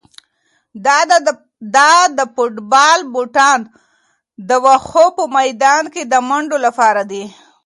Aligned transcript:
دا 1.75 1.93
د 2.17 2.19
فوټبال 2.33 2.99
بوټان 3.13 3.59
د 4.47 4.49
واښو 4.63 5.05
په 5.17 5.23
میدان 5.35 5.83
کې 5.93 6.01
د 6.11 6.13
منډو 6.29 6.57
لپاره 6.65 7.01
دي. 7.11 7.23